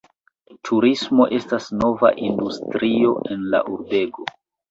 Turismo 0.69 1.27
estas 1.39 1.67
nova 1.83 2.09
industrio 2.29 3.13
en 3.35 3.47
la 3.55 3.63
urbego. 3.75 4.29